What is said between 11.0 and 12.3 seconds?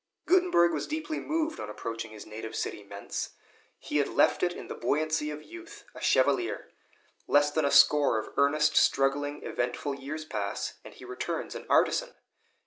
returns an artisan.